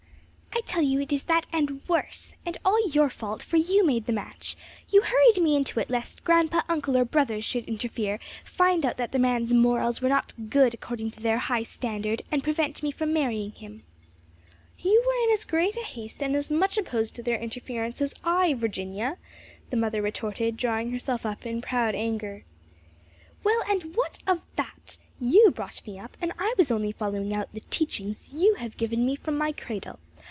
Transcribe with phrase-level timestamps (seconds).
[0.53, 2.33] "I tell you it is that and worse!
[2.45, 4.55] and all your fault, for you made the match!
[4.89, 9.11] you hurried me into it lest grandpa, uncle, or brothers should interfere, find out that
[9.11, 13.11] the man's morals were not good according to their high standard, and prevent me from
[13.11, 13.83] marrying him."
[14.77, 18.53] "You were in as great haste and as much opposed to their interference as I,
[18.53, 19.17] Virginia!"
[19.71, 22.43] the mother retorted, drawing herself up in proud anger.
[23.43, 24.97] "Well, and what of that!
[25.19, 29.05] you brought me up, and I was only following out the teachings you have given
[29.05, 29.99] me from my cradle.